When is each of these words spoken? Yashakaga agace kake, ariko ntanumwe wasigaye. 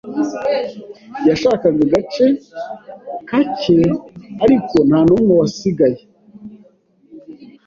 Yashakaga 1.27 1.79
agace 1.87 2.25
kake, 3.29 3.79
ariko 4.43 4.75
ntanumwe 4.87 5.33
wasigaye. 5.41 6.01